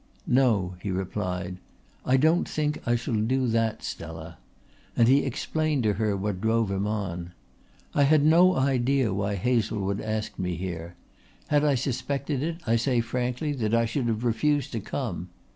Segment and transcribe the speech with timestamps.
[0.25, 1.57] "No," he replied.
[2.07, 4.39] "I don't think I shall do that, Stella,"
[4.97, 7.33] and he explained to her what drove him on.
[7.93, 10.95] "I had no idea why Hazlewood asked me here.
[11.49, 15.29] Had I suspected it I say frankly that I should have refused to come.